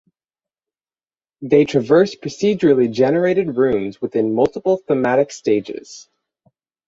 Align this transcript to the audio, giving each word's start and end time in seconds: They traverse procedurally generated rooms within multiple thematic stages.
They 1.43 1.63
traverse 1.63 2.15
procedurally 2.15 2.91
generated 2.91 3.55
rooms 3.55 4.01
within 4.01 4.33
multiple 4.33 4.77
thematic 4.77 5.31
stages. 5.31 6.09